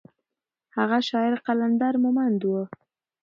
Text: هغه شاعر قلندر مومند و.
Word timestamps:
هغه 0.77 0.97
شاعر 1.09 1.33
قلندر 1.45 1.93
مومند 2.03 2.41
و. 2.49 2.51